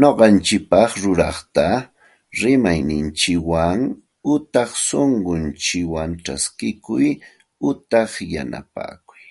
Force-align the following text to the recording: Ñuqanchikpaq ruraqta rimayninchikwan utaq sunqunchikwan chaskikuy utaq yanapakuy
Ñuqanchikpaq 0.00 0.90
ruraqta 1.02 1.66
rimayninchikwan 2.38 3.80
utaq 4.32 4.70
sunqunchikwan 4.86 6.10
chaskikuy 6.24 7.06
utaq 7.68 8.10
yanapakuy 8.32 9.24